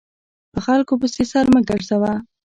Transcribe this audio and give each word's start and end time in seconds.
په 0.53 0.59
خلکو 0.65 0.93
پسې 1.01 1.23
سر 1.31 1.45
مه 1.53 1.61
ګرځوه! 1.69 2.13